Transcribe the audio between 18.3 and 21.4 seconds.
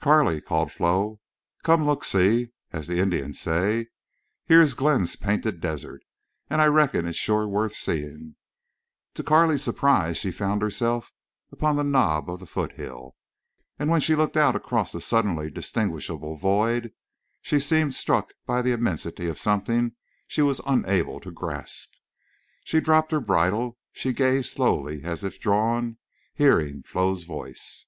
by the immensity of something she was unable to